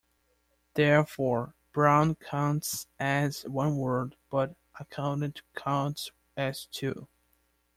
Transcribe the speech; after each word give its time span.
Therefore, 0.73 1.53
"brown" 1.73 2.15
counts 2.15 2.87
as 2.99 3.43
one 3.45 3.77
word, 3.77 4.15
but 4.31 4.55
"accounted" 4.79 5.41
counts 5.53 6.09
as 6.35 6.65
two. 6.65 7.07